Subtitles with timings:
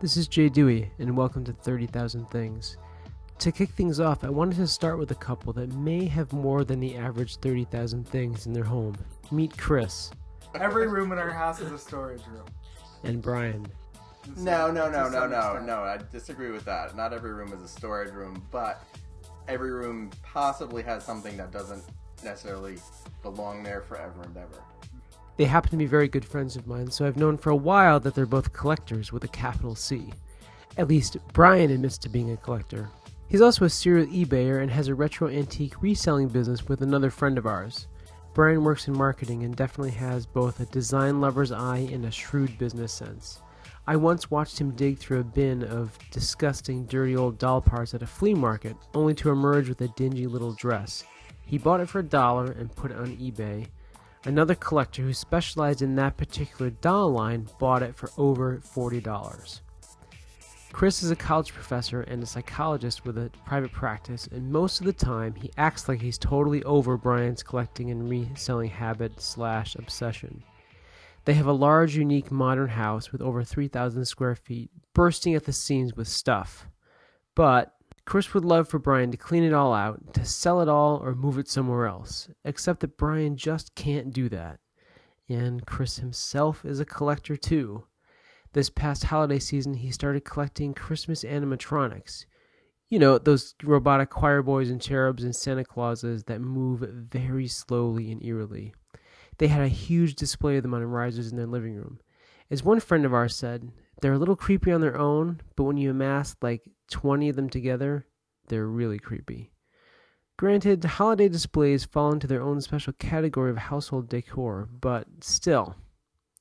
[0.00, 2.78] This is Jay Dewey, and welcome to 30,000 Things.
[3.38, 6.64] To kick things off, I wanted to start with a couple that may have more
[6.64, 8.96] than the average 30,000 things in their home.
[9.30, 10.10] Meet Chris
[10.54, 12.46] Every room in our house is a storage room.
[13.04, 13.66] and Brian.
[14.36, 15.80] No, no, no, no, no, no.
[15.80, 16.96] I disagree with that.
[16.96, 18.82] Not every room is a storage room, but
[19.48, 21.84] every room possibly has something that doesn't
[22.24, 22.78] necessarily
[23.22, 24.62] belong there forever and ever.
[25.40, 27.98] They happen to be very good friends of mine, so I've known for a while
[28.00, 30.12] that they're both collectors with a capital C.
[30.76, 32.90] At least, Brian admits to being a collector.
[33.26, 37.38] He's also a serial eBayer and has a retro antique reselling business with another friend
[37.38, 37.86] of ours.
[38.34, 42.58] Brian works in marketing and definitely has both a design lover's eye and a shrewd
[42.58, 43.40] business sense.
[43.86, 48.02] I once watched him dig through a bin of disgusting, dirty old doll parts at
[48.02, 51.02] a flea market, only to emerge with a dingy little dress.
[51.46, 53.68] He bought it for a dollar and put it on eBay.
[54.24, 59.60] Another collector who specialized in that particular doll line bought it for over $40.
[60.72, 64.86] Chris is a college professor and a psychologist with a private practice, and most of
[64.86, 70.42] the time he acts like he's totally over Brian's collecting and reselling habit slash obsession.
[71.24, 75.52] They have a large, unique, modern house with over 3,000 square feet, bursting at the
[75.52, 76.66] seams with stuff.
[77.34, 77.74] But
[78.10, 81.14] Chris would love for Brian to clean it all out, to sell it all, or
[81.14, 82.28] move it somewhere else.
[82.44, 84.58] Except that Brian just can't do that.
[85.28, 87.84] And Chris himself is a collector too.
[88.52, 92.26] This past holiday season, he started collecting Christmas animatronics.
[92.88, 98.10] You know, those robotic choir boys and cherubs and Santa Clauses that move very slowly
[98.10, 98.74] and eerily.
[99.38, 102.00] They had a huge display of them on risers in their living room.
[102.50, 103.70] As one friend of ours said,
[104.00, 107.48] they're a little creepy on their own, but when you amass like 20 of them
[107.48, 108.06] together,
[108.48, 109.52] they're really creepy.
[110.38, 115.76] Granted, holiday displays fall into their own special category of household decor, but still,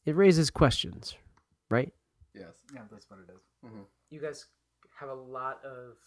[0.05, 1.15] it raises questions,
[1.69, 1.91] right?
[2.33, 2.63] Yes.
[2.73, 3.41] Yeah, that's what it is.
[3.65, 3.81] Mm-hmm.
[4.09, 4.45] You guys
[4.99, 5.97] have a lot of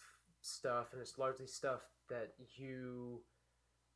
[0.41, 3.21] stuff, and it's largely stuff that you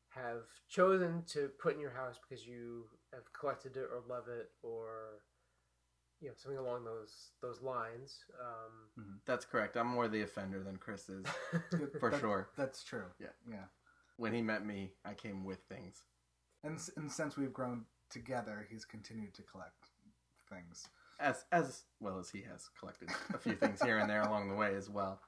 [0.09, 4.51] have chosen to put in your house because you have collected it or love it,
[4.61, 5.21] or
[6.21, 8.25] you know something along those those lines.
[8.41, 9.77] Um, That's correct.
[9.77, 11.25] I'm more the offender than Chris is,
[11.99, 12.49] for That- sure.
[12.57, 13.05] That's true.
[13.19, 13.27] Yeah.
[13.49, 13.65] Yeah.
[14.17, 16.03] When he met me, I came with things.
[16.63, 19.89] And, and since we've grown together, he's continued to collect
[20.49, 20.87] things.
[21.19, 24.55] As as well as he has collected a few things here and there along the
[24.55, 25.19] way as well.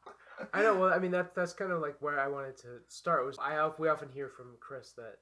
[0.54, 0.76] I know.
[0.76, 3.26] Well, I mean that that's kind of like where I wanted to start.
[3.26, 5.18] Was I we often hear from Chris that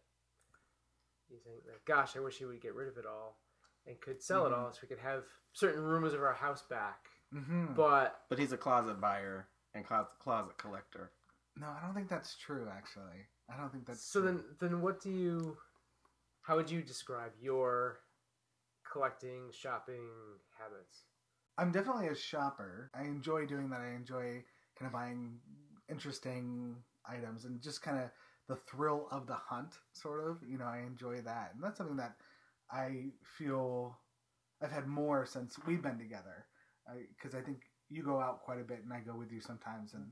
[1.30, 3.38] he's saying that, "Gosh, I wish he would get rid of it all
[3.88, 7.06] and could sell it all, so we could have certain rooms of our house back."
[7.34, 7.74] Mm-hmm.
[7.74, 11.12] But But he's a closet buyer and closet closet collector.
[11.56, 12.68] no, I don't think that's true.
[12.72, 14.44] Actually, I don't think that's so true.
[14.60, 15.58] then, then what do you?
[16.42, 18.00] How would you describe your
[18.92, 20.08] collecting shopping
[20.58, 21.04] habits?
[21.58, 22.90] I'm definitely a shopper.
[22.94, 23.82] I enjoy doing that.
[23.82, 24.44] I enjoy
[24.78, 25.40] kind of buying
[25.90, 26.76] interesting
[27.06, 28.10] items and just kind of
[28.48, 30.38] the thrill of the hunt, sort of.
[30.48, 32.16] You know, I enjoy that, and that's something that
[32.72, 33.98] I feel
[34.62, 36.46] I've had more since we've been together.
[37.16, 39.94] Because I, think you go out quite a bit, and I go with you sometimes,
[39.94, 40.06] and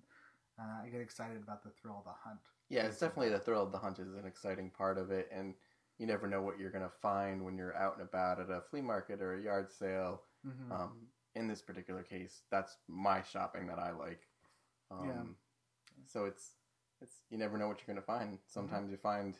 [0.59, 2.39] uh, I get excited about the thrill of the hunt.
[2.69, 5.53] Yeah, it's definitely the thrill of the hunt is an exciting part of it, and
[5.97, 8.81] you never know what you're gonna find when you're out and about at a flea
[8.81, 10.23] market or a yard sale.
[10.45, 10.71] Mm-hmm.
[10.71, 14.21] Um, in this particular case, that's my shopping that I like.
[14.91, 15.23] Um, Yeah.
[16.07, 16.51] So it's
[17.01, 18.33] it's you never know what you're gonna find.
[18.33, 18.47] Mm-hmm.
[18.47, 19.37] Sometimes you find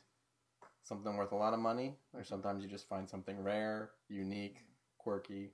[0.85, 4.57] something worth a lot of money, or sometimes you just find something rare, unique,
[4.97, 5.51] quirky.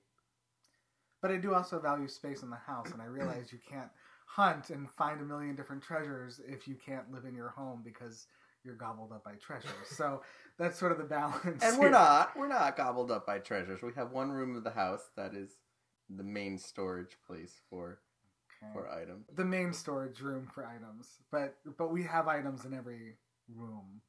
[1.20, 3.90] But I do also value space in the house, and I realize you can't
[4.26, 8.26] hunt and find a million different treasures if you can't live in your home because
[8.64, 9.70] you're gobbled up by treasures.
[9.88, 10.22] So
[10.58, 11.62] that's sort of the balance.
[11.62, 13.82] And we're not we're not gobbled up by treasures.
[13.82, 15.56] We have one room of the house that is
[16.08, 18.00] the main storage place for
[18.62, 18.72] Okay.
[18.72, 19.26] for items.
[19.34, 23.16] the main storage room for items, but but we have items in every
[23.54, 24.00] room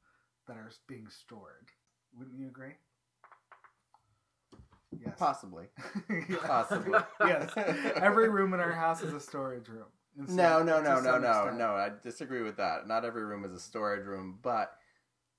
[0.46, 1.68] that are being stored.
[2.16, 2.72] Wouldn't you agree?
[5.04, 5.14] Yes.
[5.18, 5.66] Possibly.
[6.08, 6.36] Yeah.
[6.46, 6.98] Possibly.
[7.20, 7.52] yes.
[7.96, 9.86] Every room in our house is a storage room.
[10.16, 11.58] And so- No, no, no, no, no, extent.
[11.58, 11.70] no.
[11.74, 12.86] I disagree with that.
[12.86, 14.76] Not every room is a storage room, but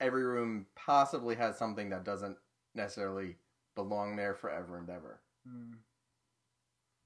[0.02, 2.38] every room possibly has something that doesn't
[2.74, 3.38] necessarily
[3.76, 5.22] belong there forever and ever.
[5.48, 5.76] Mm.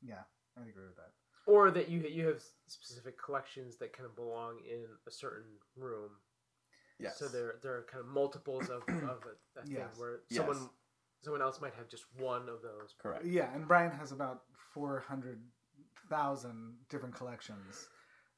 [0.01, 0.23] Yeah,
[0.57, 1.11] I agree with that.
[1.45, 6.09] Or that you you have specific collections that kind of belong in a certain room.
[6.99, 7.17] Yes.
[7.17, 9.97] So there there are kind of multiples of, of a, a thing Yes.
[9.97, 10.37] where Yes.
[10.37, 10.69] someone
[11.21, 12.95] someone else might have just one of those.
[13.01, 13.25] correct.
[13.25, 14.43] Yeah, and Brian has about
[14.73, 15.39] four hundred
[16.09, 17.87] thousand different collections,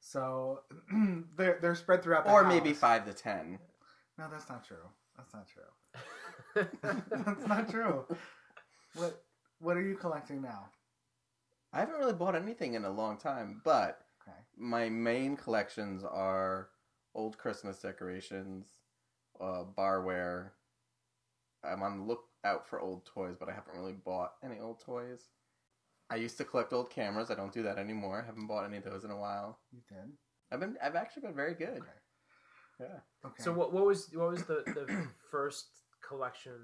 [0.00, 0.60] so
[1.36, 2.52] they're they're spread throughout the Or house.
[2.52, 3.58] maybe five to ten.
[4.18, 4.88] No, that's not true.
[5.16, 6.66] That's not true.
[7.22, 8.04] that's not true.
[8.94, 9.22] What
[9.60, 10.68] What are you collecting now?
[11.72, 14.36] I haven't really bought anything in a long time, but Okay.
[14.56, 16.68] my main collections are
[17.14, 18.66] old Christmas decorations,
[19.40, 20.50] uh, barware.
[21.64, 25.28] I'm on the lookout for old toys, but I haven't really bought any old toys.
[26.10, 27.30] I used to collect old cameras.
[27.30, 28.20] I don't do that anymore.
[28.22, 29.58] I haven't bought any of those in a while.
[29.72, 30.12] You did.
[30.50, 31.78] I've been I've actually been very good.
[31.78, 32.00] Okay.
[32.80, 32.98] Yeah.
[33.24, 33.42] Okay.
[33.42, 35.68] So what what was what was the the first
[36.06, 36.58] collection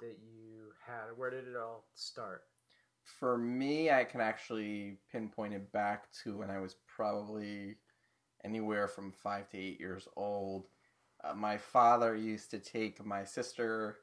[0.00, 1.16] that you had?
[1.16, 2.42] Where did it all start?
[3.18, 7.76] For me, I can actually pinpoint it back to when I was probably
[8.44, 10.66] anywhere from five to eight years old.
[11.22, 13.96] Uh, my father used to take my sister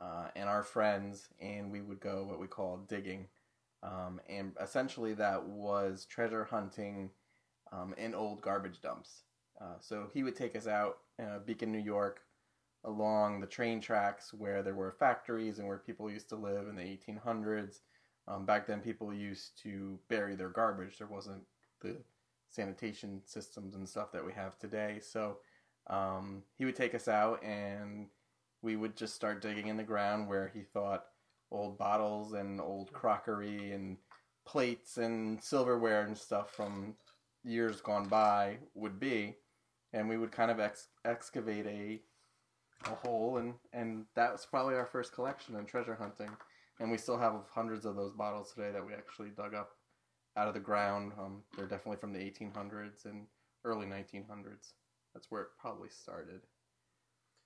[0.00, 3.26] uh, and our friends, and we would go what we call digging.
[3.82, 7.10] Um, and essentially, that was treasure hunting
[7.72, 9.22] um, in old garbage dumps.
[9.60, 12.20] Uh, so he would take us out, uh, Beacon, New York,
[12.84, 16.76] along the train tracks where there were factories and where people used to live in
[16.76, 17.80] the 1800s.
[18.28, 20.98] Um, back then, people used to bury their garbage.
[20.98, 21.42] There wasn't
[21.80, 21.96] the
[22.50, 24.98] sanitation systems and stuff that we have today.
[25.00, 25.38] So
[25.88, 28.08] um, he would take us out, and
[28.62, 31.04] we would just start digging in the ground where he thought
[31.50, 33.96] old bottles and old crockery and
[34.46, 36.94] plates and silverware and stuff from
[37.44, 39.36] years gone by would be.
[39.92, 42.00] And we would kind of ex- excavate a
[42.84, 46.30] a hole, and and that was probably our first collection in treasure hunting
[46.80, 49.70] and we still have hundreds of those bottles today that we actually dug up
[50.38, 51.12] out of the ground.
[51.18, 53.26] Um, they're definitely from the 1800s and
[53.64, 54.72] early 1900s.
[55.14, 56.42] That's where it probably started.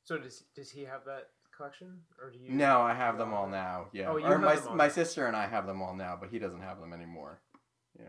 [0.04, 2.50] So does does he have that collection, or do you?
[2.50, 3.86] No, I have them all now.
[3.92, 5.94] Yeah, Oh, you or have my them all my sister and I have them all
[5.94, 7.40] now, but he doesn't have them anymore.
[7.98, 8.06] Yeah.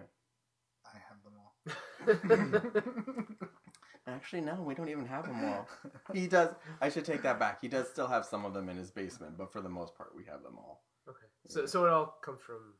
[0.85, 3.39] I have them all.
[4.07, 5.67] Actually, no, we don't even have them all.
[6.13, 6.49] He does.
[6.81, 7.61] I should take that back.
[7.61, 10.13] He does still have some of them in his basement, but for the most part,
[10.15, 10.83] we have them all.
[11.07, 11.25] okay.
[11.47, 12.73] So so it all comes from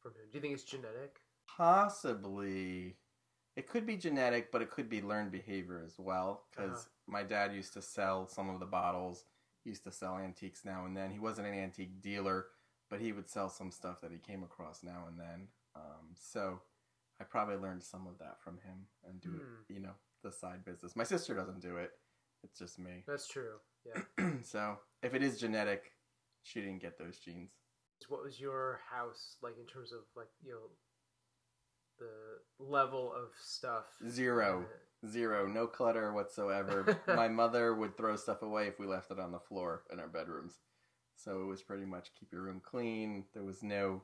[0.00, 0.22] from him.
[0.30, 1.18] Do you think it's genetic?
[1.46, 2.96] Possibly.
[3.56, 6.46] It could be genetic, but it could be learned behavior as well.
[6.50, 6.88] Because Uh-huh.
[7.06, 9.26] my dad used to sell some of the bottles.
[9.62, 11.10] He used to sell antiques now and then.
[11.10, 12.46] He wasn't an antique dealer,
[12.88, 15.48] but he would sell some stuff that he came across now and then.
[15.74, 16.62] Um, so
[17.20, 20.64] I probably learned some of that from him and do it, you know, the side
[20.64, 20.96] business.
[20.96, 21.92] My sister doesn't do it.
[22.42, 23.04] It's just me.
[23.06, 23.60] That's true.
[23.84, 24.30] Yeah.
[24.42, 25.92] so if it is genetic,
[26.42, 27.52] she didn't get those genes.
[28.08, 30.70] What was your house like in terms of like you know
[32.58, 33.84] the level of stuff?
[34.08, 34.64] Zero.
[35.08, 37.00] Zero, no clutter whatsoever.
[37.08, 40.08] My mother would throw stuff away if we left it on the floor in our
[40.08, 40.60] bedrooms.
[41.16, 43.24] So it was pretty much keep your room clean.
[43.34, 44.02] There was no,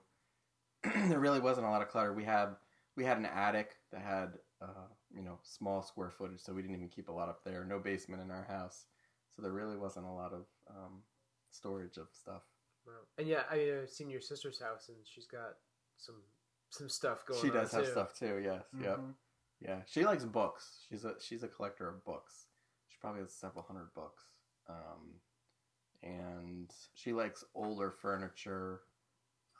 [0.82, 2.12] there really wasn't a lot of clutter.
[2.12, 2.56] We had
[2.96, 4.30] we had an attic that had
[4.60, 7.64] uh, you know small square footage, so we didn't even keep a lot up there.
[7.64, 8.86] No basement in our house,
[9.30, 11.02] so there really wasn't a lot of um,
[11.52, 12.42] storage of stuff.
[12.86, 12.92] Wow.
[13.18, 15.54] And yeah, I mean, I've seen your sister's house, and she's got
[15.96, 16.16] some
[16.70, 17.40] some stuff going.
[17.40, 17.90] she on does have too.
[17.90, 18.40] stuff too.
[18.42, 18.62] Yes.
[18.80, 18.98] Yep.
[18.98, 19.14] Mhm.
[19.60, 20.86] Yeah, she likes books.
[20.88, 22.46] She's a she's a collector of books.
[22.88, 24.24] She probably has several hundred books.
[24.68, 25.20] Um,
[26.02, 28.82] and she likes older furniture,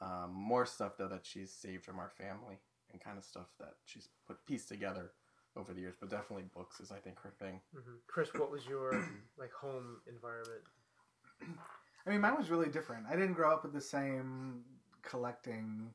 [0.01, 2.59] um, more stuff though that she's saved from our family,
[2.93, 5.13] and kind of stuff that she's put pieced together
[5.57, 5.97] over the years.
[5.99, 7.61] But definitely books is I think her thing.
[7.73, 8.93] hmm Chris, what was your
[9.39, 10.63] like home environment?
[12.07, 13.07] I mean, mine was really different.
[13.11, 14.63] I didn't grow up with the same
[15.03, 15.93] collecting.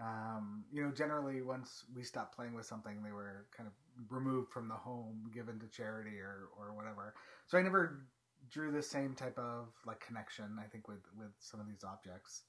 [0.00, 3.74] Um, you know, generally, once we stopped playing with something, they were kind of
[4.10, 7.14] removed from the home, given to charity or, or whatever.
[7.46, 8.06] So I never
[8.50, 10.58] drew the same type of like connection.
[10.58, 12.44] I think with with some of these objects.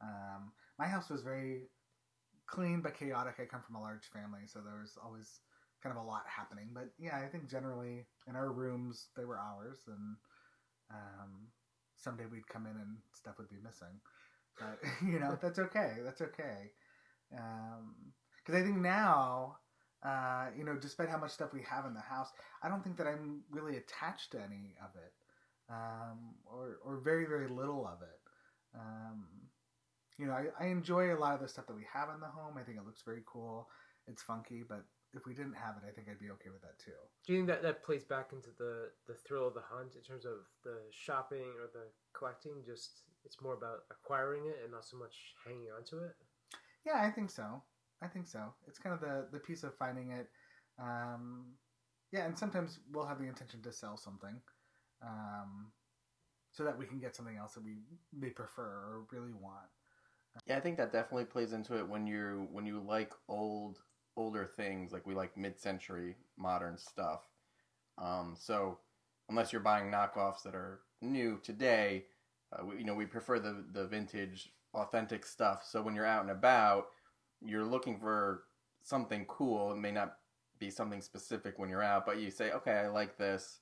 [0.00, 1.62] Um, my house was very
[2.46, 3.36] clean but chaotic.
[3.40, 5.40] I come from a large family, so there was always
[5.82, 6.68] kind of a lot happening.
[6.72, 10.16] But yeah, I think generally in our rooms they were ours, and
[10.90, 11.48] um,
[11.96, 14.00] someday we'd come in and stuff would be missing.
[14.58, 15.96] But you know that's okay.
[16.04, 16.70] That's okay.
[17.30, 19.56] Because I think now,
[20.04, 22.28] uh, you know, despite how much stuff we have in the house,
[22.62, 25.12] I don't think that I'm really attached to any of it,
[25.70, 28.20] um, or or very very little of it.
[28.74, 29.24] Um,
[30.18, 32.26] you know, I, I enjoy a lot of the stuff that we have in the
[32.26, 32.54] home.
[32.58, 33.68] I think it looks very cool.
[34.06, 36.78] It's funky, but if we didn't have it, I think I'd be okay with that
[36.78, 36.98] too.
[37.26, 40.02] Do you think that that plays back into the the thrill of the hunt in
[40.02, 42.62] terms of the shopping or the collecting?
[42.66, 46.14] Just it's more about acquiring it and not so much hanging on to it.
[46.86, 47.62] Yeah, I think so.
[48.02, 48.52] I think so.
[48.66, 50.28] It's kind of the the piece of finding it.
[50.78, 51.54] Um,
[52.12, 54.40] yeah, and sometimes we'll have the intention to sell something,
[55.02, 55.72] um,
[56.52, 57.76] so that we can get something else that we
[58.12, 59.66] may prefer or really want.
[60.46, 63.78] Yeah, I think that definitely plays into it when you when you like old
[64.16, 67.22] older things, like we like mid century modern stuff.
[67.98, 68.78] Um, so
[69.28, 72.06] unless you're buying knockoffs that are new today,
[72.52, 75.64] uh, we, you know we prefer the the vintage authentic stuff.
[75.68, 76.86] So when you're out and about,
[77.44, 78.44] you're looking for
[78.82, 79.72] something cool.
[79.72, 80.16] It may not
[80.58, 83.60] be something specific when you're out, but you say, okay, I like this.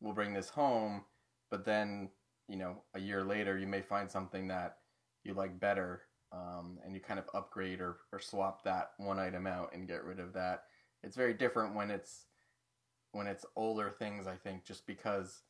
[0.00, 1.04] We'll bring this home.
[1.50, 2.10] But then,
[2.48, 4.78] you know, a year later, you may find something that
[5.22, 9.46] you like better, um, and you kind of upgrade or, or swap that one item
[9.46, 10.64] out and get rid of that.
[11.02, 12.26] It's very different when it's
[13.12, 14.26] when it's older things.
[14.26, 15.42] I think just because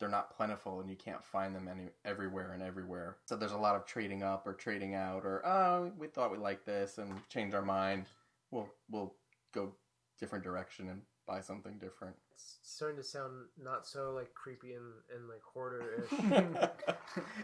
[0.00, 3.18] they're not plentiful and you can't find them any everywhere and everywhere.
[3.26, 6.38] So there's a lot of trading up or trading out or oh we thought we
[6.38, 8.06] liked this and change our mind.
[8.50, 9.14] We'll we'll
[9.52, 9.72] go
[10.18, 12.16] different direction and buy something different.
[12.62, 13.32] It's starting to sound
[13.62, 16.06] not so like creepy and, and like hoarder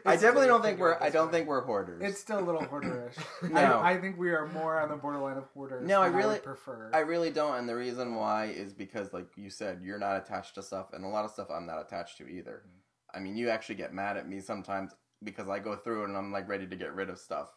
[0.06, 1.32] I definitely don't think we're I don't way.
[1.32, 2.02] think we're hoarders.
[2.02, 3.16] It's still a little hoarderish.
[3.50, 3.80] No.
[3.80, 5.86] I, I think we are more on the borderline of hoarders.
[5.86, 6.90] No, I than really- would prefer.
[6.94, 10.54] I really don't, and the reason why is because, like you said, you're not attached
[10.54, 12.62] to stuff, and a lot of stuff I'm not attached to either.
[12.66, 13.16] Mm-hmm.
[13.16, 16.32] I mean, you actually get mad at me sometimes because I go through and I'm
[16.32, 17.48] like ready to get rid of stuff.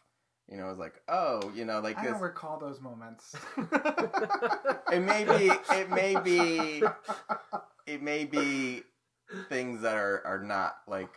[0.50, 2.12] You know, it's like, oh, you know, like I this.
[2.12, 3.34] don't recall those moments.
[4.92, 6.82] It may be, it may be,
[7.86, 8.82] it may be
[9.48, 11.10] things that are are not like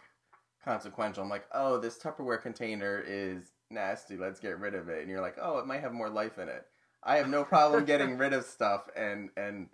[0.63, 1.23] consequential.
[1.23, 4.15] I'm like, oh, this Tupperware container is nasty.
[4.15, 5.01] Let's get rid of it.
[5.01, 6.65] And you're like, oh, it might have more life in it.
[7.03, 9.69] I have no problem getting rid of stuff and and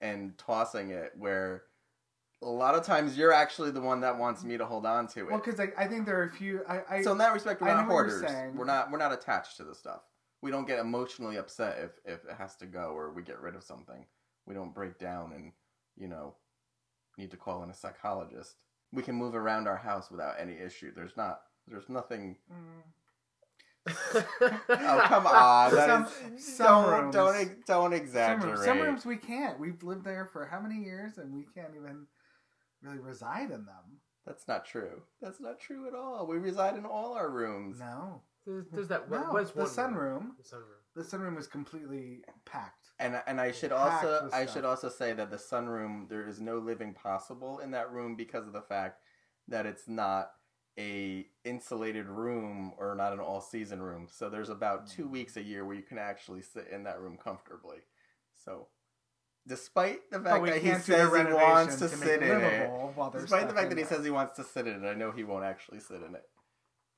[0.00, 1.12] and tossing it.
[1.16, 1.62] Where
[2.42, 5.20] a lot of times you're actually the one that wants me to hold on to
[5.20, 5.26] it.
[5.30, 6.60] well, because I, I think there are a few.
[6.68, 8.54] I, I so in that respect, we're I not know what you're hoarders.
[8.56, 10.02] We're not we're not attached to the stuff.
[10.42, 13.54] We don't get emotionally upset if if it has to go or we get rid
[13.54, 14.04] of something.
[14.46, 15.52] We don't break down and
[15.96, 16.34] you know
[17.16, 18.56] need to call in a psychologist.
[18.92, 20.92] We can move around our house without any issue.
[20.94, 22.36] There's not there's nothing.
[22.52, 22.82] Mm.
[23.86, 25.74] Oh come on!
[25.74, 28.52] That Some- is- some don't rooms- don't don't Some exaggerate.
[28.54, 29.58] rooms, some rooms we can't.
[29.60, 32.06] We've lived there for how many years, and we can't even
[32.84, 33.98] really reside in them.
[34.26, 35.02] That's not true.
[35.20, 36.26] That's not true at all.
[36.26, 37.78] We reside in all our rooms.
[37.78, 39.96] No, there's, there's that No, what's the one sunroom.
[39.96, 40.32] room?
[40.38, 40.94] The sunroom.
[40.94, 42.88] the sunroom is completely packed.
[42.98, 46.40] And and I should Packed also I should also say that the sunroom there is
[46.40, 49.00] no living possible in that room because of the fact
[49.48, 50.30] that it's not
[50.78, 54.08] a insulated room or not an all season room.
[54.10, 55.10] So there's about two Mm.
[55.10, 57.78] weeks a year where you can actually sit in that room comfortably.
[58.34, 58.68] So
[59.46, 62.30] despite the fact that he can't do the says he wants to to sit in
[62.30, 63.92] it, livable while there's despite the fact that he there.
[63.96, 66.24] says he wants to sit in it, I know he won't actually sit in it.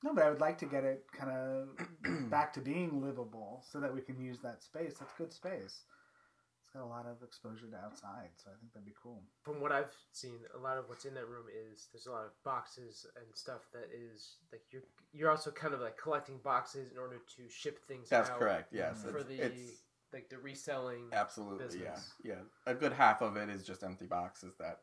[0.03, 1.69] No, but I would like to get it kind of
[2.29, 4.93] back to being livable so that we can use that space.
[4.99, 5.83] That's good space.
[6.61, 9.23] It's got a lot of exposure to outside, so I think that'd be cool.
[9.41, 12.25] From what I've seen, a lot of what's in that room is there's a lot
[12.25, 16.91] of boxes and stuff that is like you're you're also kind of like collecting boxes
[16.91, 18.09] in order to ship things.
[18.09, 18.73] That's out correct.
[18.73, 19.83] Yes, For it's, the it's
[20.13, 21.09] like the reselling.
[21.11, 22.11] Absolutely, business.
[22.23, 22.41] yeah, yeah.
[22.71, 24.79] A good half of it is just empty boxes that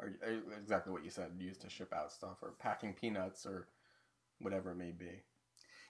[0.00, 3.68] are are exactly what you said, used to ship out stuff or packing peanuts or
[4.40, 5.22] whatever it may be.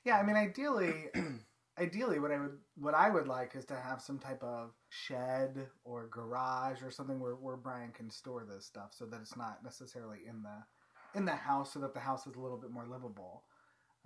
[0.04, 1.08] Yeah, I mean, ideally,
[1.78, 5.66] ideally, what I would what I would like is to have some type of shed
[5.84, 9.62] or garage or something where, where Brian can store this stuff, so that it's not
[9.64, 12.86] necessarily in the in the house, so that the house is a little bit more
[12.86, 13.44] livable.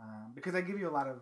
[0.00, 1.20] Um, because I give you a lot of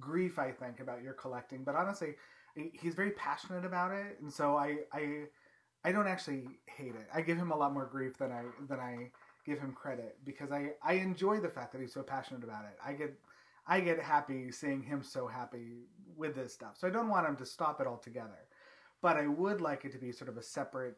[0.00, 2.14] grief, I think, about your collecting, but honestly,
[2.54, 5.24] he's very passionate about it, and so I I
[5.84, 7.08] I don't actually hate it.
[7.12, 9.10] I give him a lot more grief than I than I
[9.44, 12.78] give him credit because I I enjoy the fact that he's so passionate about it.
[12.84, 13.14] I get
[13.66, 15.84] I get happy seeing him so happy
[16.16, 16.76] with this stuff.
[16.78, 18.48] So I don't want him to stop it altogether,
[19.02, 20.96] but I would like it to be sort of a separate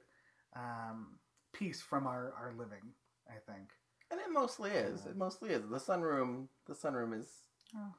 [0.54, 1.18] um,
[1.52, 2.92] piece from our our living.
[3.28, 3.70] I think.
[4.10, 5.04] And it mostly is.
[5.06, 5.62] It mostly is.
[5.68, 6.46] The sunroom.
[6.68, 7.28] The sunroom is.
[7.76, 7.92] Oh.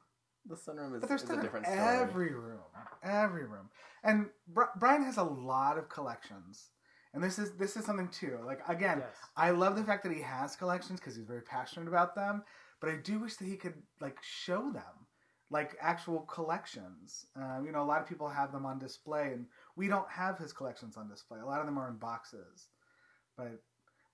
[0.46, 1.78] The sunroom is, But there's is stuff a in different story.
[1.80, 2.60] every room,
[3.02, 3.68] every room,
[4.02, 6.70] and Bri- Brian has a lot of collections,
[7.12, 8.38] and this is this is something too.
[8.44, 9.14] Like again, Yes.
[9.36, 12.44] I love the fact that he has collections because he's very passionate about them.
[12.80, 15.06] But I do wish that he could like show them,
[15.50, 17.26] like actual collections.
[17.36, 20.38] Um, you know, a lot of people have them on display, and we don't have
[20.38, 21.40] his collections on display.
[21.40, 22.68] A lot of them are in boxes,
[23.36, 23.60] but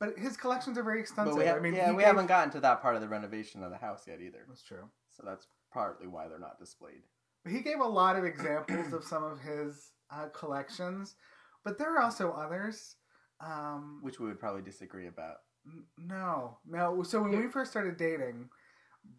[0.00, 1.34] but his collections are very extensive.
[1.34, 3.08] But we, ha- I mean, yeah, we gave- haven't gotten to that part of the
[3.08, 4.44] renovation of the house yet either.
[4.48, 4.90] That's true.
[5.12, 7.02] So that's partly why they're not displayed.
[7.46, 11.16] He gave a lot of examples of some of his uh, collections,
[11.64, 12.96] but there are also others.
[13.40, 15.38] Um, Which we would probably disagree about.
[15.66, 17.02] N- No, no.
[17.02, 18.48] So when we first started dating,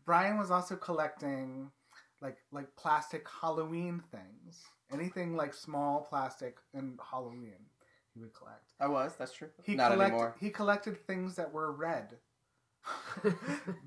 [0.05, 1.69] Brian was also collecting
[2.21, 4.63] like like plastic Halloween things.
[4.91, 7.59] Anything like small plastic and Halloween,
[8.13, 8.71] he would collect.
[8.79, 9.15] I was.
[9.19, 9.50] That's true.
[9.63, 10.35] He not collected anymore.
[10.39, 12.15] he collected things that were red.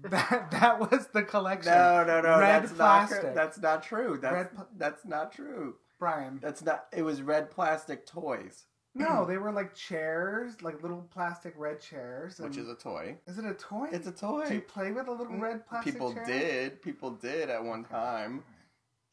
[0.04, 1.72] that that was the collection.
[1.72, 2.38] No, no, no.
[2.40, 3.24] Red that's plastic.
[3.24, 3.34] not.
[3.34, 4.18] That's not true.
[4.20, 5.76] That's that's not true.
[5.98, 6.38] Brian.
[6.42, 6.86] That's not.
[6.92, 12.38] It was red plastic toys, No, they were like chairs, like little plastic red chairs.
[12.38, 13.16] which is a toy.
[13.26, 13.88] is it a toy?
[13.92, 14.46] It's a toy.
[14.48, 16.24] Do you play with a little mm, red plastic People chair?
[16.26, 16.82] did.
[16.82, 18.44] People did at one time.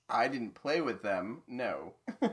[0.08, 1.42] I didn't play with them.
[1.48, 1.94] No.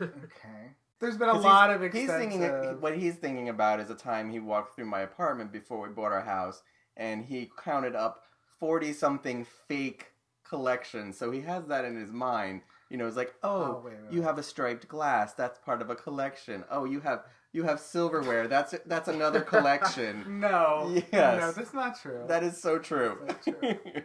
[0.00, 0.70] Okay.
[1.00, 2.42] There's been a lot of he's thinking
[2.80, 6.12] what he's thinking about is a time he walked through my apartment before we bought
[6.12, 6.62] our house,
[6.96, 8.22] and he counted up
[8.58, 10.06] forty something fake
[10.48, 11.16] collections.
[11.18, 12.62] So he has that in his mind.
[12.90, 14.26] You know, it's like, oh, Oh, wait, wait, you wait.
[14.26, 15.32] have a striped glass.
[15.34, 16.64] That's part of a collection.
[16.70, 18.48] Oh, you have you have silverware.
[18.48, 20.24] That's that's another collection.
[20.40, 20.90] No.
[21.12, 21.40] Yes.
[21.40, 22.24] No, that's not true.
[22.28, 23.18] that is so true.
[23.26, 23.74] That's true.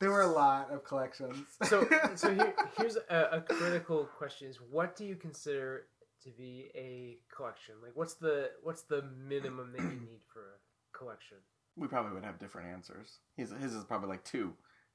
[0.00, 1.46] there were a lot of collections.
[1.64, 5.86] so, so here, here's a, a critical question: Is what do you consider
[6.22, 7.74] to be a collection?
[7.82, 11.38] Like, what's the what's the minimum that you need for a collection?
[11.76, 13.18] We probably would have different answers.
[13.36, 14.54] His his is probably like two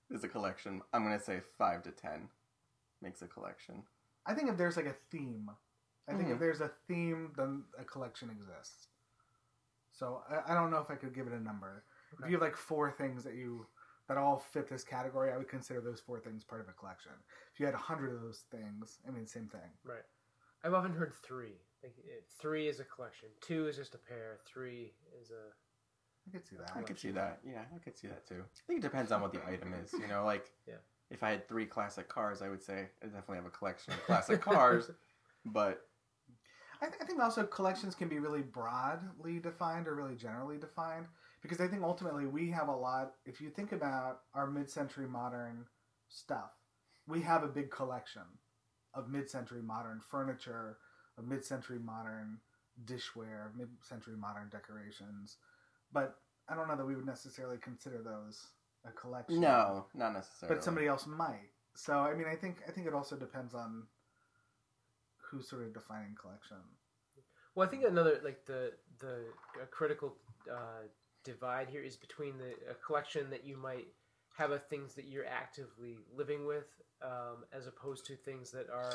[0.10, 0.82] is a collection.
[0.94, 2.30] I'm gonna say five to ten
[3.02, 3.84] makes a collection.
[4.26, 5.50] I think if there's like a theme,
[6.08, 6.40] I think if Mhm.
[6.40, 8.88] there's a theme, then a collection exists.
[9.92, 11.84] So I, I don't know if I could give it a number.
[12.14, 13.68] If you have like four things that you
[14.08, 17.12] that all fit this category, I would consider those four things part of a collection.
[17.54, 19.70] If you had a hundred of those things, I mean, same thing.
[19.84, 20.06] Right.
[20.64, 21.62] I've often heard three.
[21.84, 21.96] Like,
[22.40, 23.30] three is a collection.
[23.40, 24.40] Two is just a pair.
[24.46, 25.54] Three is a
[26.30, 26.72] I could see that.
[26.76, 27.40] I could see that.
[27.46, 28.44] Yeah, I could see that too.
[28.44, 29.94] I think it depends on what the item is.
[29.94, 30.76] You know, like Yeah.
[31.10, 34.04] if I had three classic cars, I would say I definitely have a collection of
[34.06, 34.92] classic cars.
[35.46, 35.88] But
[36.82, 41.06] I, th- I think also collections can be really broadly defined or really generally defined
[41.42, 43.14] because I think ultimately we have a lot.
[43.26, 45.66] If you think about our mid-century modern
[46.10, 46.52] stuff,
[47.08, 48.24] we have a big collection
[48.94, 50.78] of mid-century modern furniture,
[51.18, 52.40] of mid-century modern
[52.86, 55.38] dishware, of mid-century modern decorations.
[55.92, 56.18] But
[56.48, 58.48] I don't know that we would necessarily consider those
[58.86, 59.42] a collection.
[59.42, 60.56] no, not necessarily.
[60.56, 61.50] but somebody else might.
[61.76, 63.84] So I mean, I think I think it also depends on
[65.18, 66.58] who's sort of defining collection.
[67.56, 69.26] Well, I think another like the the
[69.62, 70.16] a critical
[70.52, 70.88] uh,
[71.24, 73.88] divide here is between the a collection that you might
[74.38, 76.68] have of things that you're actively living with,
[77.02, 78.94] um, as opposed to things that are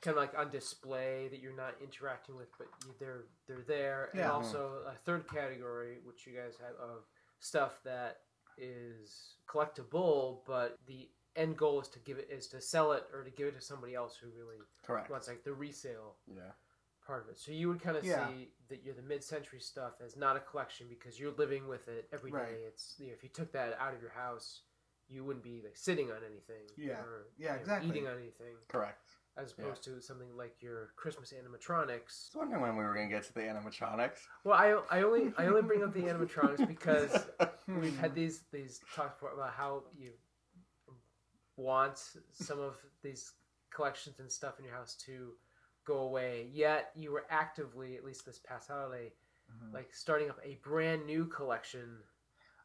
[0.00, 4.10] kind of like on display that you're not interacting with, but you, they're they're there.
[4.12, 4.32] And Yeah.
[4.32, 7.04] also a third category, which you guys have of
[7.40, 8.20] stuff that
[8.56, 13.22] is collectible, but the end goal is to give it is to sell it or
[13.22, 15.10] to give it to somebody else who really correct.
[15.10, 16.50] wants like the resale Yeah.
[17.06, 17.38] part of it.
[17.38, 18.28] So you would kind of Yeah.
[18.28, 22.08] see that you're the mid-century stuff as not a collection because you're living with it
[22.12, 22.36] every day.
[22.38, 22.54] Right.
[22.54, 24.62] It's you know, if you took that out of your house,
[25.06, 26.66] you wouldn't be like sitting on anything.
[26.76, 27.00] Yeah.
[27.00, 27.88] Or, Yeah, you know, exactly.
[27.90, 29.16] Eating on anything, Correct.
[29.38, 29.64] As Yeah.
[29.64, 31.86] opposed to something like your Christmas animatronics.
[31.86, 34.18] I was wondering when we were gonna get to the animatronics.
[34.44, 37.26] Well, I, I only I only bring up the animatronics because
[37.68, 38.00] we've Hmm.
[38.00, 40.12] had these these talks about how you
[41.56, 41.98] want
[42.32, 43.32] some of these
[43.70, 45.32] collections and stuff in your house to
[45.86, 46.48] go away.
[46.52, 49.12] Yet you were actively, at least this past holiday,
[49.50, 49.72] Mhm.
[49.74, 52.02] like starting up a brand new collection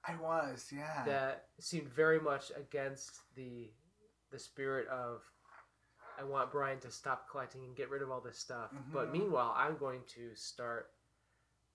[0.06, 1.04] I was, yeah.
[1.06, 3.72] that seemed very much against the
[4.32, 5.24] the spirit of
[6.20, 8.72] I want Brian to stop collecting and get rid of all this stuff.
[8.92, 9.12] But Mhm.
[9.12, 10.92] meanwhile, I'm going to start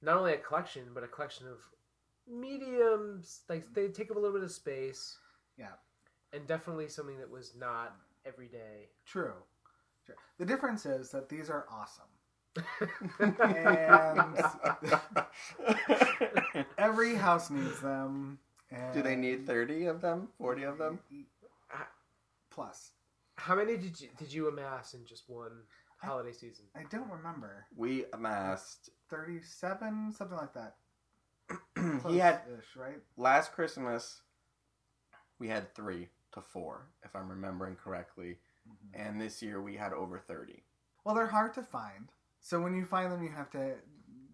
[0.00, 1.58] not only a collection, but a collection of
[2.26, 3.42] mediums.
[3.48, 5.18] Like they take up a little bit of space.
[5.56, 5.72] Yeah.
[6.32, 8.90] And definitely something that was not every day.
[9.06, 9.34] True.
[10.04, 10.14] True.
[10.38, 12.04] The difference is that these are awesome.
[13.20, 14.36] and
[16.78, 18.38] Every house needs them.
[18.70, 20.28] And Do they need thirty of them?
[20.38, 20.98] Forty of them?
[22.50, 22.90] Plus.
[23.38, 25.62] How many did you did you amass in just one
[26.02, 26.64] holiday season?
[26.76, 27.66] I don't remember.
[27.76, 28.90] We amassed.
[29.10, 30.74] 37, something like that.
[32.10, 32.98] he had Close-ish, right?
[33.16, 34.20] last Christmas.
[35.38, 38.36] We had three to four, if I'm remembering correctly,
[38.68, 38.90] Mhm.
[38.92, 40.64] and this year we had over thirty.
[41.04, 42.12] Well, they're hard to find.
[42.40, 43.76] So when you find them, you have to.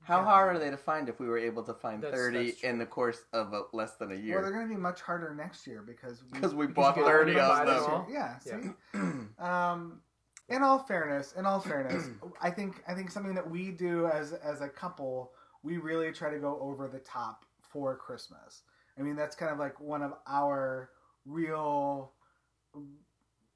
[0.05, 2.47] How get hard are they to find if we were able to find That's- 30
[2.47, 4.35] that's in the course of a, less than a year?
[4.37, 6.97] Well, they're going to be much harder next year because we, Because we Because bought
[6.99, 8.07] you 30 rid of of them them.
[8.11, 8.39] Yeah.
[8.47, 8.61] Yeah.
[8.61, 10.01] See, um,
[10.51, 12.09] in all fairness, in all fairness,
[12.43, 16.31] I think I think something that we do as as a couple, we really try
[16.31, 18.63] to go over the top for Christmas.
[18.99, 20.91] I mean, that's kind of like one of our
[21.25, 22.13] real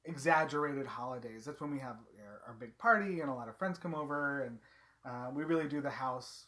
[0.05, 1.45] exaggerated holidays.
[1.45, 4.41] That's when we have our, our big party and a lot of friends come over,
[4.43, 4.57] and
[5.05, 6.45] uh, we really do the house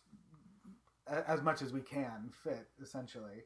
[1.08, 3.44] a- as much as we can fit, essentially,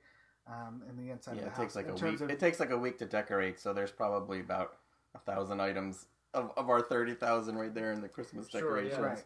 [0.47, 2.21] um, in the inside yeah, of it the takes like in a week.
[2.21, 4.77] of- It takes like a week to decorate, so there's probably about
[5.15, 8.89] a thousand items of, of our thirty thousand right there in the Christmas Sure, yeah.
[8.89, 8.99] decorations.
[8.99, 9.23] Right,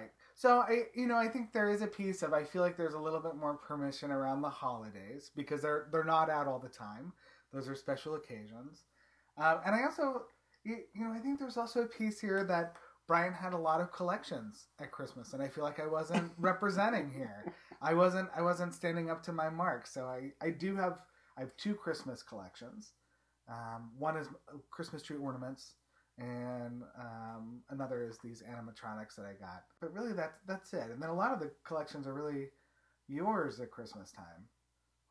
[0.00, 0.10] right.
[0.34, 2.94] So I, you know, I think there is a piece of I feel like there's
[2.94, 6.68] a little bit more permission around the holidays because they're they're not out all the
[6.68, 7.12] time.
[7.52, 8.84] Those are special occasions,
[9.36, 10.22] um, and I also,
[10.64, 12.76] you, you know, I think there's also a piece here that
[13.12, 17.10] Brian had a lot of collections at Christmas, and I feel like I wasn't representing
[17.10, 17.44] here.
[17.82, 19.86] I wasn't I wasn't standing up to my mark.
[19.86, 21.00] So I I do have
[21.36, 22.92] I have two Christmas collections.
[23.50, 24.28] Um, one is
[24.70, 25.74] Christmas tree ornaments,
[26.16, 29.64] and um, another is these animatronics that I got.
[29.78, 30.88] But really, that's that's it.
[30.90, 32.46] And then a lot of the collections are really
[33.08, 34.48] yours at Christmas time.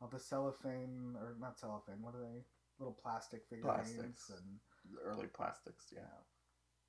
[0.00, 2.02] All the cellophane or not cellophane.
[2.02, 2.42] What are they?
[2.80, 4.30] Little plastic figurines Plastics.
[4.30, 4.58] and
[4.90, 6.18] The early plastics, yeah.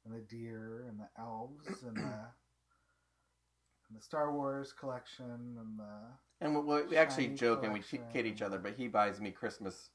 [0.05, 2.03] And the deer and the elves and the
[3.89, 5.83] and the Star Wars collection and the
[6.41, 7.99] And we, we actually Shiny joke and we collection.
[8.11, 9.89] kid each other, but he buys me Christmas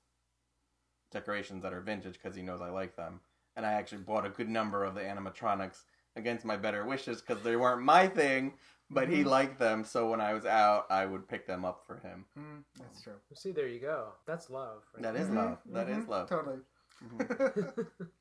[1.11, 3.21] decorations that are vintage because he knows I like them.
[3.57, 5.85] And I actually bought a good number of the animatronics
[6.17, 8.55] against my better wishes because they weren't my thing,
[8.91, 9.27] but he Mhm.
[9.27, 9.85] liked them.
[9.85, 12.27] So when I was out, I would pick them up for him.
[12.39, 13.21] Mm, that's true.
[13.35, 14.13] See, there you go.
[14.27, 14.85] That's love.
[14.95, 15.59] right That is love.
[15.73, 16.29] That is mhm, love.
[16.29, 16.59] Totally.
[17.03, 17.99] Mhm.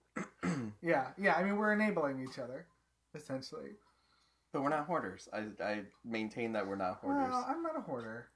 [0.81, 1.35] yeah, yeah.
[1.35, 2.65] I mean, we're enabling each other,
[3.15, 3.71] essentially.
[4.53, 5.27] but we're not hoarders.
[5.33, 7.29] I, I maintain that we're not hoarders.
[7.31, 8.27] Well, I'm not a hoarder.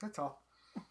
[0.00, 0.42] That's all.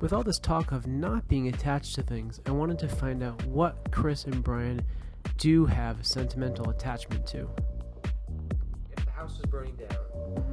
[0.00, 3.42] With all this talk of not being attached to things, I wanted to find out
[3.46, 4.82] what Chris and Brian
[5.38, 7.48] do have a sentimental attachment to.
[8.96, 9.96] If the house was burning down
[10.36, 10.51] and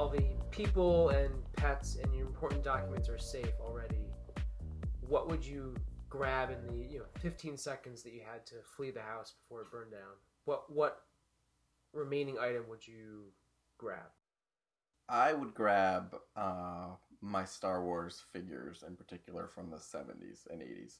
[0.00, 4.06] all the people and pets and your important documents are safe already,
[5.06, 5.74] what would you
[6.08, 9.60] grab in the you know 15 seconds that you had to flee the house before
[9.60, 10.16] it burned down?
[10.46, 11.02] What what
[11.92, 13.24] remaining item would you
[13.76, 14.08] grab?
[15.06, 20.94] I would grab uh, my Star Wars figures in particular from the 70s and 80s,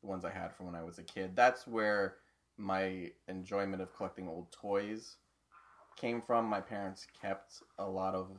[0.00, 1.36] the ones I had from when I was a kid.
[1.36, 2.14] That's where
[2.56, 5.16] my enjoyment of collecting old toys
[5.96, 6.46] came from.
[6.46, 8.30] My parents kept a lot of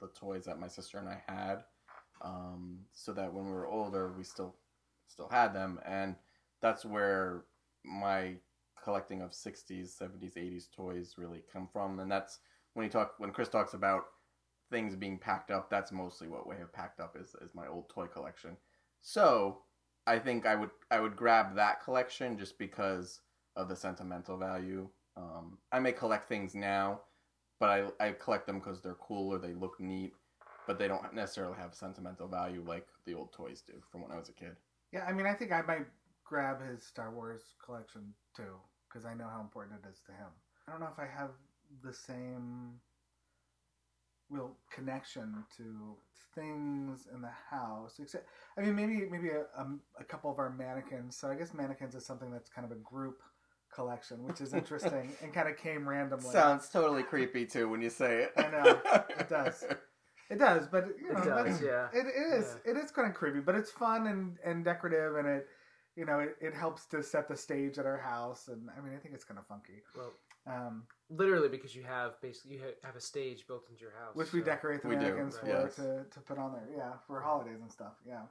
[0.00, 1.64] the toys that my sister and I had,
[2.22, 4.56] um, so that when we were older, we still
[5.08, 6.16] still had them, and
[6.60, 7.44] that's where
[7.84, 8.34] my
[8.82, 12.00] collecting of 60s, 70s, 80s toys really come from.
[12.00, 12.38] And that's
[12.74, 14.04] when he talk when Chris talks about
[14.70, 17.88] things being packed up, that's mostly what we have packed up is, is my old
[17.88, 18.56] toy collection.
[19.00, 19.58] So
[20.06, 23.20] I think I would I would grab that collection just because
[23.56, 24.88] of the sentimental value.
[25.16, 27.00] Um, I may collect things now,
[27.64, 30.12] but I, I collect them because they're cool or they look neat,
[30.66, 34.18] but they don't necessarily have sentimental value like the old toys do from when I
[34.18, 34.56] was a kid.
[34.92, 35.86] Yeah, I mean, I think I might
[36.24, 40.28] grab his Star Wars collection too, because I know how important it is to him.
[40.68, 41.30] I don't know if I have
[41.82, 42.74] the same
[44.28, 45.96] real connection to
[46.34, 49.66] things in the house, except I mean, maybe maybe a, a,
[50.00, 51.16] a couple of our mannequins.
[51.16, 53.22] So I guess mannequins is something that's kind of a group
[53.74, 56.30] collection, which is interesting and kind of came randomly.
[56.30, 58.32] Sounds totally creepy too when you say it.
[58.36, 58.80] I know,
[59.18, 59.64] it does.
[60.30, 61.88] It does, but you know, It does, that's- yeah.
[61.92, 62.56] It is.
[62.64, 65.46] It is kind of creepy, but it's fun and, and decorative, and it,
[65.96, 68.48] you know, it, it helps to set the stage at our house.
[68.48, 69.82] And I mean, I think it's kind of funky.
[69.96, 70.12] Well,
[70.46, 74.32] Um, literally because you have basically you have a stage built into your house, which
[74.32, 75.76] we decorate the We do, mannequins for yes.
[75.76, 78.22] to, to put on there, yeah, for holidays and stuff, yeah.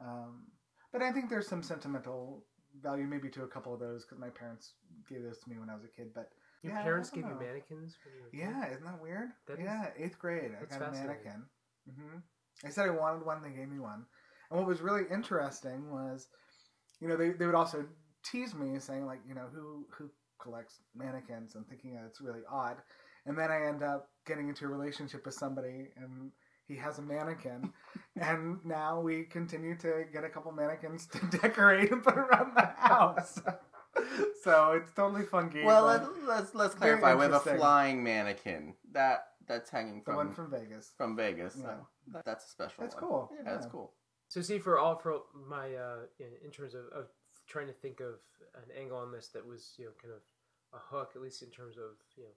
[0.00, 0.46] Um,
[0.92, 2.44] but I think there's some sentimental
[2.82, 4.72] value maybe to a couple of those because my parents
[5.08, 6.12] gave those to me when I was a kid.
[6.14, 6.30] But
[6.62, 7.38] Your yeah, parents gave you know.
[7.38, 8.38] mannequins you kid?
[8.40, 9.30] Yeah, isn't that weird?
[9.46, 11.44] That is- yeah, eighth grade, I got a mannequin.
[11.86, 12.18] hmm
[12.64, 14.06] I said I wanted one, they gave me one.
[14.50, 16.28] And what was really interesting was,
[17.00, 17.84] you know, they, they would also
[18.24, 20.10] tease me saying like, you know, who who
[20.40, 22.76] collects mannequins and thinking that it's really odd.
[23.26, 26.30] And then I end up getting into a relationship with somebody and
[26.68, 27.72] he has a mannequin
[28.16, 32.66] and now we continue to get a couple mannequins to decorate and put around the
[32.76, 33.40] house.
[34.42, 35.64] so it's totally funky.
[35.64, 37.14] Well, let, let's let's clarify.
[37.14, 40.92] We have a flying mannequin that that's hanging from the from one from Vegas.
[40.96, 41.54] from Vegas.
[41.54, 41.74] So Yeah.
[42.12, 42.82] that, that's a special.
[42.82, 43.04] That's one.
[43.04, 43.32] cool.
[43.36, 43.92] Yeah, that's cool.
[44.28, 47.06] So see, for all for my uh, in, in terms of, of
[47.46, 48.14] trying to think of
[48.54, 50.20] an angle on this that was you know kind of
[50.72, 52.30] a hook, at least in terms of you know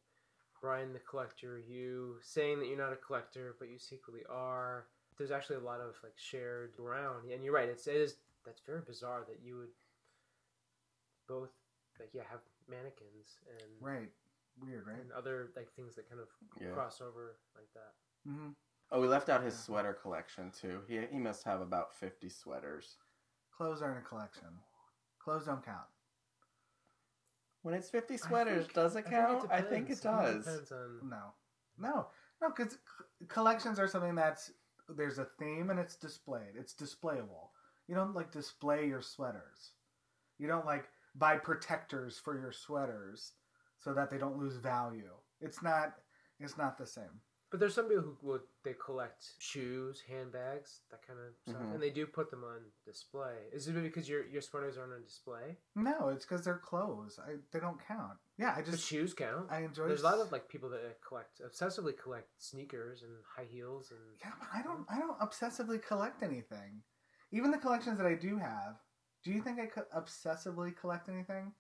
[0.62, 4.88] Brian the collector, you saying that you're not a collector but you secretly are.
[5.18, 7.70] There's actually a lot of like shared ground, and you're right.
[7.70, 9.74] It's it is that's very bizarre that you would
[11.28, 11.50] both
[12.00, 12.40] like yeah have
[12.70, 14.12] mannequins and Right.
[14.60, 15.00] Weird, right?
[15.00, 16.28] and other like things that kind of
[16.60, 16.72] Yeah.
[16.74, 17.94] cross over like that.
[18.28, 18.50] Mm-hmm.
[18.92, 19.60] Oh, we left out his Yeah.
[19.60, 20.84] sweater collection too.
[20.88, 22.98] He he must have about fifty sweaters.
[23.52, 24.62] Clothes aren't a collection.
[25.20, 25.88] Clothes don't count.
[27.68, 29.46] When it's fifty sweaters, think- does it count?
[29.52, 30.08] I think it depends.
[30.08, 30.46] I does.
[30.46, 31.34] depends on No,
[31.78, 32.08] no,
[32.42, 32.50] no.
[32.56, 32.78] Because
[33.28, 34.54] collections are something that's
[34.88, 36.56] there's a theme and it's displayed.
[36.58, 37.50] It's displayable.
[37.90, 39.74] You don't like display your sweaters.
[40.38, 43.34] You don't like buy protectors for your sweaters
[43.78, 45.12] so that they don't lose value.
[45.42, 45.96] It's not.
[46.40, 47.20] It's not the same.
[47.50, 51.74] But there's some people who would they collect shoes, handbags, that kind of stuff, Mhm.
[51.76, 53.48] and they do put them on display.
[53.54, 55.58] Is it because your your sweaters aren't on display?
[55.74, 57.18] No, it's because they're clothes.
[57.20, 58.18] I, they don't count.
[58.38, 59.50] Yeah, I But just shoes count.
[59.50, 59.88] I enjoy.
[59.88, 64.02] There's a lot of like people that collect obsessively collect sneakers and high heels and
[64.20, 64.86] Yeah, but I don't.
[64.90, 66.84] I don't obsessively collect anything.
[67.32, 68.76] Even the collections that I do have.
[69.24, 71.54] Do you think I co- obsessively collect anything?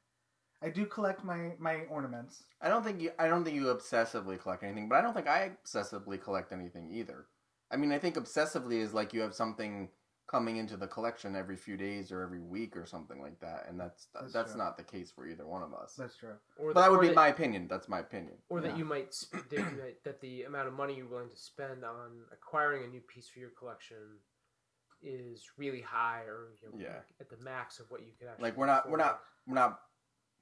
[0.62, 2.44] I do collect my my ornaments.
[2.62, 3.12] I don't think you.
[3.20, 6.90] I don't think you obsessively collect anything, but I don't think I obsessively collect anything
[6.92, 7.26] either.
[7.72, 9.90] I mean, I think obsessively is like you have something
[10.30, 13.80] coming into the collection every few days or every week or something like that, and
[13.80, 15.94] that's That's that's, not the case for either one of us.
[15.98, 16.34] That's true.
[16.58, 17.68] or but that would be that- my opinion.
[17.70, 18.34] That's my opinion.
[18.50, 18.78] or that Yeah.
[18.78, 21.86] you might sp- that, you might- that the amount of money you're willing to spend
[21.86, 24.20] on acquiring a new piece for your collection
[25.02, 27.00] is really high or you know, Yeah.
[27.22, 29.80] at the max of what you could actually Like we're not we're not we're not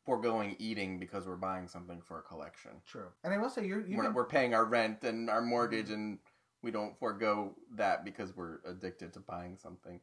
[0.06, 2.72] foregoing eating because we're buying something for a collection.
[2.86, 3.08] True.
[3.24, 6.20] And I will say you're you We're, we're paying our rent and our mortgage, and
[6.62, 10.00] we don't forego that because we're addicted to buying something.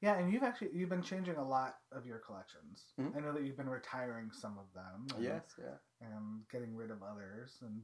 [0.00, 2.92] yeah, and you've actually you've been changing a lot of your collections.
[2.98, 3.16] Mhm.
[3.16, 5.06] I know that you've been retiring some of them.
[5.16, 5.76] and- Yes, yeah.
[6.00, 7.82] and getting rid of others and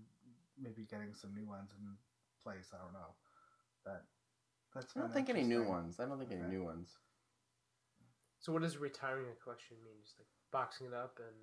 [0.57, 1.97] maybe getting some new ones in
[2.41, 2.71] place.
[2.73, 3.15] I don't know,
[3.85, 4.05] but
[4.73, 4.97] that's.
[4.97, 5.99] I don't think any new ones.
[5.99, 6.97] I don't think any new ones.
[8.39, 9.97] So what does retiring a collection mean?
[10.05, 11.35] Just like boxing it up and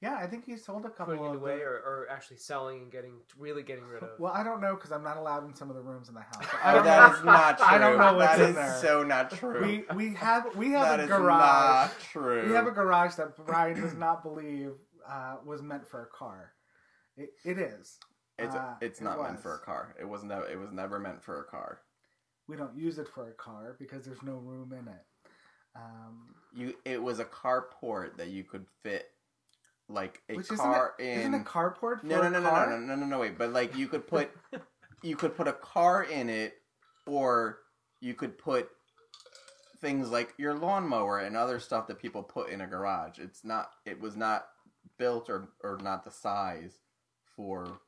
[0.00, 2.38] Yeah, I think he sold a couple putting it of away, the- or, or actually
[2.38, 4.10] selling and getting really getting rid of.
[4.18, 6.20] Well, I don't know because I'm not allowed in some of the rooms in the
[6.22, 6.42] house.
[6.42, 7.18] Oh, I don't that know.
[7.18, 7.66] is not true.
[7.74, 8.78] I don't know what's That in is there.
[8.80, 9.60] so not true.
[9.62, 11.90] We we have we have That a is garage.
[11.90, 12.48] not true.
[12.48, 14.72] We have a garage that Brian does not believe
[15.06, 16.52] uh, was meant for a car.
[17.16, 17.98] It, it is.
[18.38, 19.96] It's Uh, it's it not meant for a car.
[20.00, 20.30] It wasn't.
[20.32, 21.80] It was never meant for a car.
[22.46, 25.04] We don't use it for a car because there's no room in it.
[26.54, 26.74] You.
[26.84, 29.10] It was a carport that you could fit,
[29.88, 31.20] like a which isn't car in.
[31.20, 33.18] isn't a carport for no, no, a no, no, no, no, no, no, no.
[33.20, 34.30] Wait, but like you could put,
[35.02, 36.54] you could put a car in it,
[37.06, 37.58] or
[38.00, 38.70] you could put
[39.80, 43.18] things like your lawnmower and other stuff that people put in a garage.
[43.18, 43.70] It's not.
[43.86, 44.46] It was not
[44.98, 46.78] built or or not the size
[47.36, 47.80] for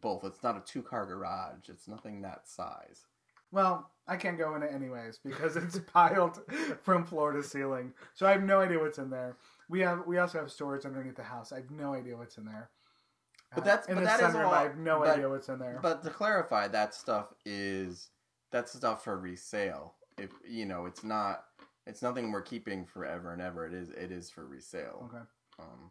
[0.00, 0.24] both.
[0.24, 1.68] It's not a two car garage.
[1.68, 3.06] It's nothing that size.
[3.52, 6.40] Well, I can't go in it anyways because it's piled
[6.82, 7.92] from floor to ceiling.
[8.14, 9.36] So I have no idea what's in there.
[9.68, 11.52] We have we also have storage underneath the house.
[11.52, 12.70] I have no idea what's in there.
[13.54, 15.48] But Uh, that's- in but the that is all- I have no but- idea what's
[15.48, 15.78] in there.
[15.82, 18.10] But to clarify, that stuff is
[18.50, 19.94] that's stuff for resale.
[20.18, 21.44] If you know, it's not.
[21.86, 23.66] It's nothing we're keeping forever and ever.
[23.66, 23.90] It is.
[23.90, 25.08] It is for resale.
[25.12, 25.24] okay,
[25.58, 25.90] Um,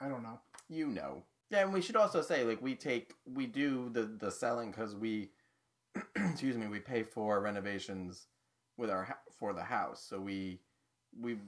[0.00, 0.40] I don't know.
[0.68, 1.22] you know.
[1.50, 4.94] Yeah, and we should also say like we take we do the the selling because
[4.94, 5.30] we,
[6.16, 8.26] excuse me, we pay for renovations
[8.76, 10.04] with our for the house.
[10.08, 10.60] So we
[11.18, 11.38] we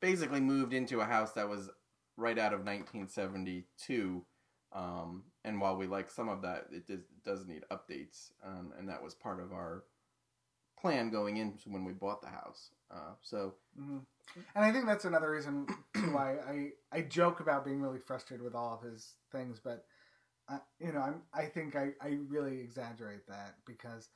[0.00, 1.70] basically moved into a house that was
[2.16, 4.24] right out of 1972.
[4.72, 8.88] Um, and while we like some of that, it does, does need updates, um, and
[8.88, 9.84] that was part of our
[10.80, 12.70] plan going into when we bought the house.
[12.90, 13.98] Uh, so hmm
[14.54, 15.66] And I think that's another reason
[16.12, 19.84] why I I joke about being really frustrated with all of his things, but
[20.50, 24.08] uh, you know I'm I think I I really exaggerate that because.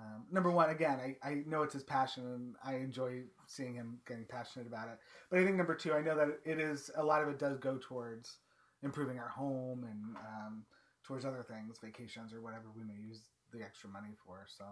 [0.00, 3.98] Um, number one, again, I, I know it's his passion and I enjoy seeing him
[4.06, 4.98] getting passionate about it.
[5.28, 7.58] But I think number two, I know that it is a lot of it does
[7.58, 8.36] go towards
[8.84, 10.62] improving our home and um,
[11.02, 13.22] towards other things, vacations or whatever we may use
[13.52, 14.46] the extra money for.
[14.46, 14.64] So,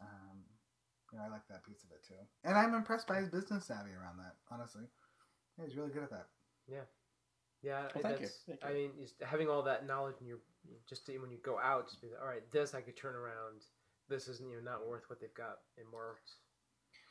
[0.00, 0.38] um,
[1.12, 2.22] you know, I like that piece of it too.
[2.44, 4.36] And I'm impressed by his business savvy around that.
[4.50, 4.84] Honestly,
[5.58, 6.28] yeah, he's really good at that.
[6.66, 6.86] Yeah,
[7.62, 8.28] Well, I- thank you.
[8.46, 8.68] Thank you.
[8.68, 10.38] I mean, just having all that knowledge in your
[10.88, 13.14] just to, when you go out, just be like, all right, this I could turn
[13.14, 13.62] around.
[14.08, 15.58] This isn't you know not worth what they've got.
[15.76, 16.36] It works.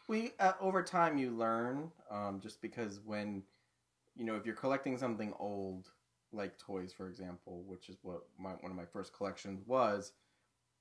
[0.07, 3.43] We uh, over time you learn, um, just because when
[4.15, 5.89] you know if you're collecting something old,
[6.31, 10.13] like toys, for example, which is what my one of my first collections was.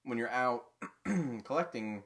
[0.05, 0.64] When you're out
[1.44, 2.03] collecting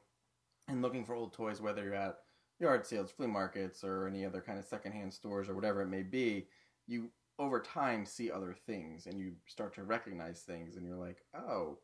[0.68, 2.18] and looking for old toys, whether you're at
[2.61, 6.03] yard sales, flea markets, or any other kind of secondhand stores or whatever it may
[6.03, 6.47] be,
[6.87, 11.18] you over time see other things and you start to recognize things, and you're like,
[11.37, 11.79] oh,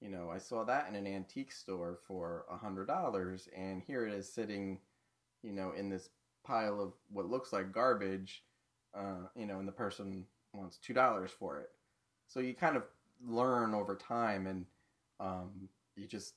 [0.00, 4.06] you know, I saw that in an antique store for a hundred dollars, and here
[4.06, 4.80] it is sitting,
[5.42, 6.10] you know, in this
[6.44, 8.44] pile of what looks like garbage,
[8.94, 11.70] uh, you know, and the person wants two dollars for it.
[12.28, 12.84] So you kind of
[13.26, 14.66] learn over time, and
[15.20, 16.34] um, you just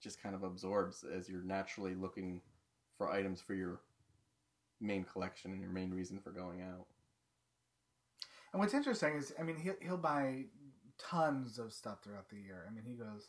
[0.00, 2.40] just kind of absorbs as you're naturally looking
[2.96, 3.80] for items for your
[4.80, 6.86] main collection and your main reason for going out.
[8.52, 10.44] And what's interesting is, I mean, he'll, he'll buy
[10.98, 12.64] tons of stuff throughout the year.
[12.68, 13.28] I mean, he goes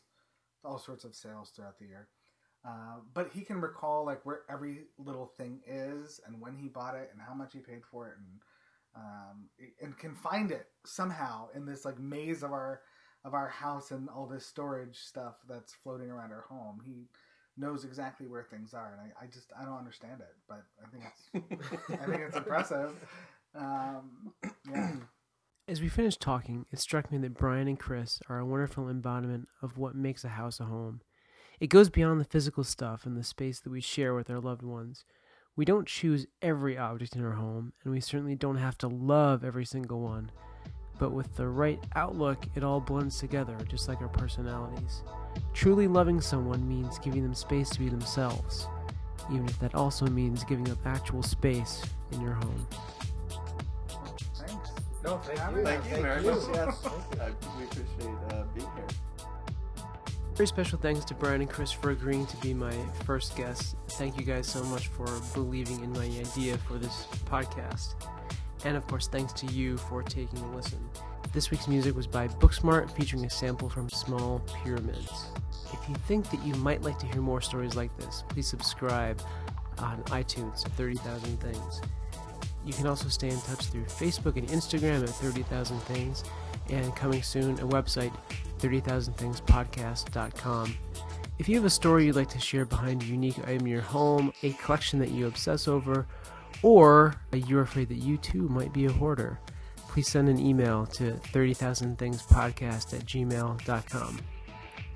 [0.63, 2.07] all sorts of sales throughout the year.
[2.65, 6.95] Uh, but he can recall like where every little thing is and when he bought
[6.95, 8.41] it and how much he paid for it and
[8.95, 9.49] um,
[9.81, 12.81] and can find it somehow in this like maze of our
[13.23, 16.81] of our house and all this storage stuff that's floating around our home.
[16.83, 17.07] He
[17.57, 20.89] knows exactly where things are, and I, I just I don't understand it, but I
[20.89, 22.93] think it's I think it's impressive.
[23.55, 24.33] Um,
[24.69, 24.91] yeah.
[25.67, 29.47] As we finished talking, it struck me that Brian and Chris are a wonderful embodiment
[29.61, 31.01] of what makes a house a home.
[31.59, 34.63] It goes beyond the physical stuff and the space that we share with our loved
[34.63, 35.05] ones.
[35.55, 39.43] We don't choose every object in our home, and we certainly don't have to love
[39.43, 40.31] every single one.
[40.97, 45.03] But with the right outlook, it all blends together, just like our personalities.
[45.53, 48.67] Truly loving someone means giving them space to be themselves,
[49.31, 52.67] even if that also means giving up actual space in your home.
[55.17, 55.39] Thanks.
[55.39, 55.91] No, thank you.
[55.91, 56.31] Thank you very you.
[56.31, 56.39] much.
[56.53, 56.77] Yes,
[57.11, 57.49] Thank you.
[57.57, 58.85] we appreciate uh, being here.
[60.35, 63.75] Very special thanks to Brian and Chris for agreeing to be my first guests.
[63.89, 67.95] Thank you guys so much for believing in my idea for this podcast.
[68.63, 70.79] And of course, thanks to you for taking a listen.
[71.33, 75.25] This week's music was by Booksmart, featuring a sample from Small Pyramids.
[75.73, 79.21] If you think that you might like to hear more stories like this, please subscribe
[79.79, 81.81] on iTunes to 30,000 Things.
[82.65, 86.23] You can also stay in touch through Facebook and Instagram at 30,000 Things,
[86.69, 88.13] and coming soon, a website,
[88.59, 90.77] 30,000thingspodcast.com.
[91.39, 93.81] If you have a story you'd like to share behind a unique item in your
[93.81, 96.05] home, a collection that you obsess over,
[96.61, 99.39] or you're afraid that you too might be a hoarder,
[99.87, 104.19] please send an email to 30,000thingspodcast at gmail.com.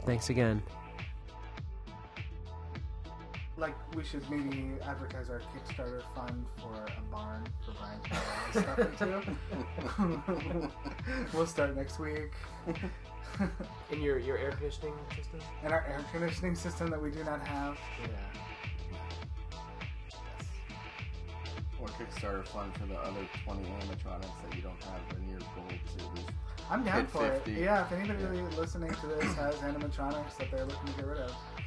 [0.06, 0.62] Thanks again.
[3.64, 8.18] Like we should maybe advertise our Kickstarter fund for a barn for Brian to put
[8.20, 8.80] all his stuff
[10.02, 10.70] into.
[11.34, 12.34] we'll start next week.
[13.90, 15.40] In your, your air conditioning system?
[15.64, 17.78] and our air conditioning system that we do not have.
[18.02, 18.10] Yeah.
[21.80, 25.70] Or Kickstarter fund for the other 20 animatronics that you don't have in your goal
[25.70, 26.28] to at least
[26.70, 27.52] I'm down Hit for 50.
[27.54, 27.60] it.
[27.60, 31.32] Yeah, if anybody listening to this has animatronics that they're looking to get rid of,
[31.32, 31.63] bring it on.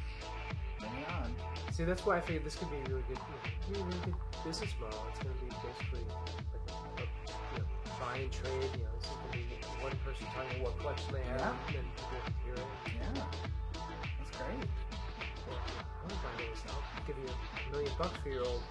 [1.77, 3.19] See, that's why I figured this could be a really good,
[3.69, 4.97] you know, really good business model.
[5.13, 6.01] It's going to be basically
[6.49, 7.05] like a, a
[7.53, 7.69] you know,
[8.01, 8.65] buy and trade.
[8.81, 9.45] You know, it's going to be
[9.85, 11.77] one person talking about what collection they have, Yeah.
[11.77, 12.69] and people can hear it.
[12.97, 14.57] Yeah, that's great.
[14.57, 16.65] I would buy those.
[16.65, 18.63] I'll give you a million bucks for your old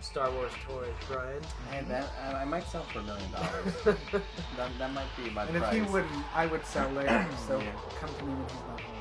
[0.00, 1.44] Star Wars toys, Brian.
[1.76, 3.68] And that I I might sell for a million dollars.
[4.56, 5.74] That, that might be my And if price.
[5.76, 7.20] he wouldn't, I would sell later.
[7.46, 7.68] So Yeah.
[8.00, 8.99] come to me when he's not home.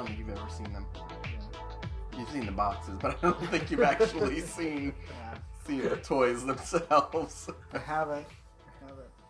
[0.00, 0.86] Don't think you've ever seen them.
[0.94, 2.18] Yeah.
[2.18, 5.34] You've seen the boxes, but I don't think you've actually seen Yeah.
[5.66, 7.50] seen the toys themselves.
[7.74, 8.26] I haven't.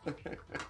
[0.07, 0.39] I haven't.